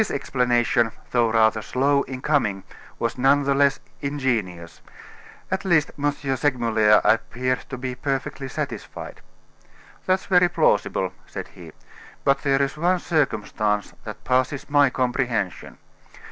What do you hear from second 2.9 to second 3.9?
was none the less